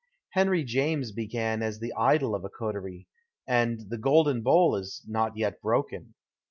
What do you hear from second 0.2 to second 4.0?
Henry James began as the idol of a coterie, and" The